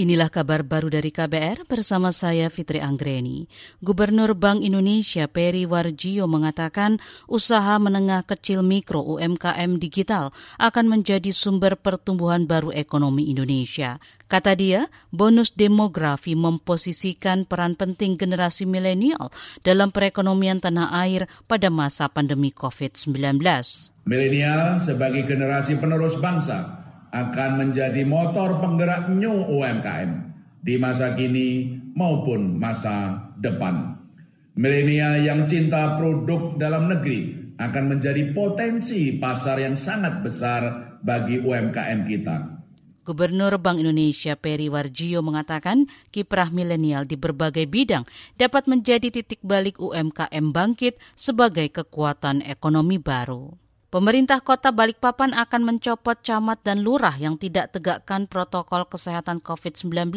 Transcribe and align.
Inilah 0.00 0.32
kabar 0.32 0.64
baru 0.64 0.88
dari 0.88 1.12
KBR 1.12 1.68
bersama 1.68 2.08
saya 2.08 2.48
Fitri 2.48 2.80
Anggreni. 2.80 3.44
Gubernur 3.84 4.32
Bank 4.32 4.64
Indonesia 4.64 5.28
Peri 5.28 5.68
Warjio 5.68 6.24
mengatakan 6.24 6.96
usaha 7.28 7.76
menengah 7.76 8.24
kecil 8.24 8.64
mikro 8.64 9.04
UMKM 9.04 9.76
digital 9.76 10.32
akan 10.56 10.88
menjadi 10.88 11.36
sumber 11.36 11.76
pertumbuhan 11.76 12.48
baru 12.48 12.72
ekonomi 12.72 13.28
Indonesia. 13.28 14.00
Kata 14.24 14.56
dia, 14.56 14.88
bonus 15.12 15.52
demografi 15.52 16.32
memposisikan 16.32 17.44
peran 17.44 17.76
penting 17.76 18.16
generasi 18.16 18.64
milenial 18.64 19.28
dalam 19.60 19.92
perekonomian 19.92 20.64
tanah 20.64 20.96
air 20.96 21.28
pada 21.44 21.68
masa 21.68 22.08
pandemi 22.08 22.56
COVID-19. 22.56 23.36
Milenial 24.08 24.80
sebagai 24.80 25.28
generasi 25.28 25.76
penerus 25.76 26.16
bangsa 26.16 26.79
akan 27.10 27.50
menjadi 27.58 28.02
motor 28.06 28.62
penggerak 28.62 29.10
new 29.10 29.34
UMKM 29.50 30.10
di 30.62 30.74
masa 30.78 31.14
kini 31.18 31.78
maupun 31.94 32.58
masa 32.58 33.30
depan. 33.38 33.98
Milenial 34.54 35.22
yang 35.24 35.46
cinta 35.46 35.96
produk 35.98 36.58
dalam 36.58 36.90
negeri 36.90 37.54
akan 37.60 37.84
menjadi 37.96 38.32
potensi 38.32 39.20
pasar 39.20 39.60
yang 39.60 39.76
sangat 39.76 40.24
besar 40.24 40.62
bagi 41.00 41.40
UMKM 41.40 42.00
kita. 42.08 42.36
Gubernur 43.00 43.56
Bank 43.56 43.80
Indonesia 43.80 44.36
Peri 44.36 44.68
Warjio 44.68 45.24
mengatakan 45.24 45.88
kiprah 46.12 46.52
milenial 46.52 47.08
di 47.08 47.16
berbagai 47.16 47.64
bidang 47.64 48.04
dapat 48.36 48.68
menjadi 48.68 49.08
titik 49.08 49.40
balik 49.40 49.80
UMKM 49.80 50.52
bangkit 50.52 51.00
sebagai 51.16 51.72
kekuatan 51.72 52.44
ekonomi 52.44 53.00
baru. 53.00 53.69
Pemerintah 53.90 54.38
Kota 54.38 54.70
Balikpapan 54.70 55.34
akan 55.34 55.66
mencopot 55.66 56.14
camat 56.22 56.62
dan 56.62 56.86
lurah 56.86 57.18
yang 57.18 57.34
tidak 57.34 57.74
tegakkan 57.74 58.30
protokol 58.30 58.86
kesehatan 58.86 59.42
COVID-19. 59.42 60.14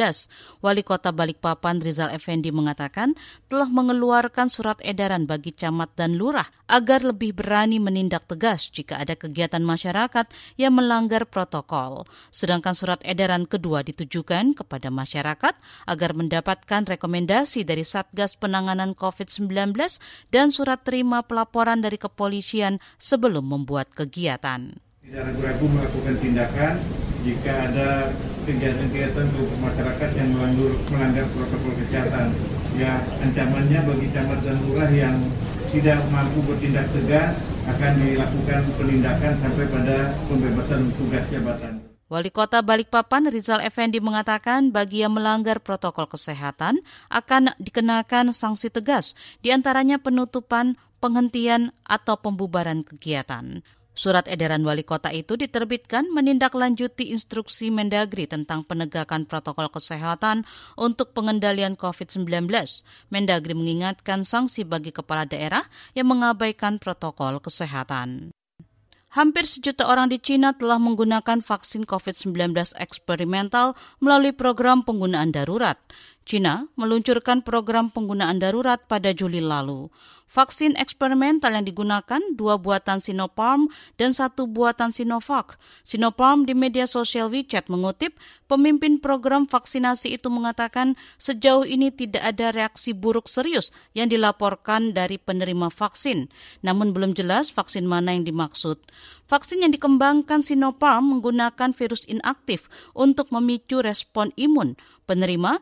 Wali 0.62 0.86
Kota 0.86 1.10
Balikpapan 1.10 1.82
Rizal 1.82 2.14
Effendi 2.14 2.54
mengatakan 2.54 3.18
telah 3.50 3.66
mengeluarkan 3.66 4.54
surat 4.54 4.78
edaran 4.86 5.26
bagi 5.26 5.58
camat 5.58 5.90
dan 5.98 6.22
lurah 6.22 6.46
agar 6.70 7.02
lebih 7.02 7.34
berani 7.34 7.82
menindak 7.82 8.30
tegas 8.30 8.70
jika 8.70 9.02
ada 9.02 9.18
kegiatan 9.18 9.66
masyarakat 9.66 10.30
yang 10.54 10.78
melanggar 10.78 11.26
protokol. 11.26 12.06
Sedangkan 12.30 12.78
surat 12.78 13.02
edaran 13.02 13.50
kedua 13.50 13.82
ditujukan 13.82 14.54
kepada 14.54 14.94
masyarakat 14.94 15.58
agar 15.90 16.12
mendapatkan 16.14 16.86
rekomendasi 16.86 17.66
dari 17.66 17.82
Satgas 17.82 18.38
Penanganan 18.38 18.94
COVID-19 18.94 19.74
dan 20.30 20.54
surat 20.54 20.86
terima 20.86 21.26
pelaporan 21.26 21.82
dari 21.82 21.98
kepolisian 21.98 22.78
sebelum 23.02 23.63
membuat 23.64 23.88
kegiatan. 23.96 24.76
Tidak 25.08 25.24
ragu-ragu 25.24 25.66
melakukan 25.72 26.20
tindakan 26.20 26.74
jika 27.24 27.72
ada 27.72 28.12
kegiatan-kegiatan 28.44 29.24
kelompok 29.32 29.60
masyarakat 29.64 30.10
yang 30.20 30.30
melanggar, 30.36 30.72
melanggar 30.92 31.26
protokol 31.32 31.72
kesehatan. 31.80 32.28
Ya, 32.76 33.00
ancamannya 33.24 33.80
bagi 33.88 34.08
camat 34.12 34.40
dan 34.44 34.60
lurah 34.68 34.92
yang 34.92 35.16
tidak 35.72 36.04
mampu 36.12 36.44
bertindak 36.44 36.92
tegas 36.92 37.56
akan 37.64 37.92
dilakukan 38.04 38.62
penindakan 38.76 39.34
sampai 39.40 39.66
pada 39.72 39.98
pembebasan 40.28 40.82
tugas 41.00 41.24
jabatan. 41.32 41.80
Wali 42.12 42.30
Kota 42.30 42.62
Balikpapan 42.62 43.32
Rizal 43.32 43.64
Effendi 43.64 43.98
mengatakan 43.98 44.70
bagi 44.70 45.02
yang 45.02 45.18
melanggar 45.18 45.64
protokol 45.64 46.06
kesehatan 46.06 46.84
akan 47.10 47.56
dikenakan 47.58 48.36
sanksi 48.36 48.70
tegas, 48.70 49.18
di 49.42 49.50
antaranya 49.50 49.98
penutupan, 49.98 50.78
penghentian, 51.04 51.76
atau 51.84 52.16
pembubaran 52.16 52.88
kegiatan. 52.88 53.60
Surat 53.94 54.26
edaran 54.26 54.66
wali 54.66 54.82
kota 54.82 55.14
itu 55.14 55.38
diterbitkan 55.38 56.10
menindaklanjuti 56.10 57.14
instruksi 57.14 57.70
Mendagri 57.70 58.26
tentang 58.26 58.66
penegakan 58.66 59.30
protokol 59.30 59.70
kesehatan 59.70 60.50
untuk 60.74 61.14
pengendalian 61.14 61.78
COVID-19. 61.78 62.50
Mendagri 63.14 63.54
mengingatkan 63.54 64.26
sanksi 64.26 64.66
bagi 64.66 64.90
kepala 64.90 65.30
daerah 65.30 65.62
yang 65.94 66.10
mengabaikan 66.10 66.82
protokol 66.82 67.38
kesehatan. 67.38 68.34
Hampir 69.14 69.46
sejuta 69.46 69.86
orang 69.86 70.10
di 70.10 70.18
Cina 70.18 70.58
telah 70.58 70.82
menggunakan 70.82 71.46
vaksin 71.46 71.86
COVID-19 71.86 72.74
eksperimental 72.82 73.78
melalui 74.02 74.34
program 74.34 74.82
penggunaan 74.82 75.30
darurat. 75.30 75.78
China 76.24 76.72
meluncurkan 76.80 77.44
program 77.44 77.92
penggunaan 77.92 78.40
darurat 78.40 78.80
pada 78.88 79.12
Juli 79.12 79.44
lalu. 79.44 79.92
Vaksin 80.34 80.74
eksperimental 80.82 81.54
yang 81.54 81.62
digunakan 81.62 82.18
dua 82.34 82.58
buatan 82.58 82.98
Sinopharm 82.98 83.70
dan 84.02 84.18
satu 84.18 84.50
buatan 84.50 84.90
Sinovac. 84.90 85.62
Sinopharm 85.86 86.50
di 86.50 86.58
media 86.58 86.90
sosial 86.90 87.30
WeChat 87.30 87.70
mengutip 87.70 88.18
pemimpin 88.50 88.98
program 88.98 89.46
vaksinasi 89.46 90.18
itu 90.18 90.34
mengatakan 90.34 90.98
sejauh 91.22 91.70
ini 91.70 91.94
tidak 91.94 92.34
ada 92.34 92.50
reaksi 92.50 92.98
buruk 92.98 93.30
serius 93.30 93.70
yang 93.94 94.10
dilaporkan 94.10 94.98
dari 94.98 95.22
penerima 95.22 95.70
vaksin. 95.70 96.34
Namun 96.66 96.98
belum 96.98 97.14
jelas 97.14 97.54
vaksin 97.54 97.86
mana 97.86 98.18
yang 98.18 98.26
dimaksud. 98.26 98.82
Vaksin 99.30 99.62
yang 99.62 99.70
dikembangkan 99.70 100.42
Sinopharm 100.42 101.14
menggunakan 101.14 101.78
virus 101.78 102.10
inaktif 102.10 102.74
untuk 102.98 103.30
memicu 103.30 103.86
respon 103.86 104.34
imun. 104.34 104.74
Penerima 105.04 105.60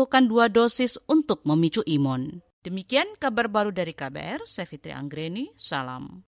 membutuhkan 0.00 0.32
dua 0.32 0.48
dosis 0.48 0.96
untuk 1.04 1.44
memicu 1.44 1.84
imun. 1.84 2.40
Demikian 2.64 3.20
kabar 3.20 3.52
baru 3.52 3.68
dari 3.68 3.92
KBR, 3.92 4.48
saya 4.48 4.64
Fitri 4.64 4.96
Anggreni, 4.96 5.52
salam. 5.60 6.16